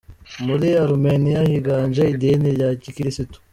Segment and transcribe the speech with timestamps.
[0.45, 3.37] Muri Arumeniya higanje idini rya gikirisitu.